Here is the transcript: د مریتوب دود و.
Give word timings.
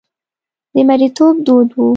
د 0.73 0.75
مریتوب 0.87 1.35
دود 1.45 1.69
و. 1.75 1.85